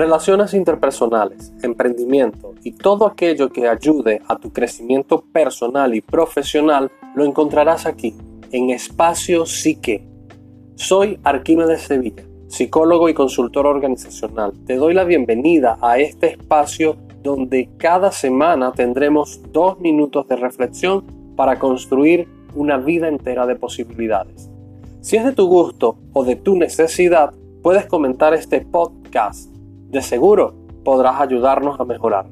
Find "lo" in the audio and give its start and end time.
7.14-7.22